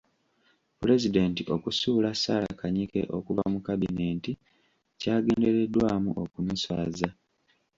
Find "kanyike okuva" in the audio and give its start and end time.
2.59-3.43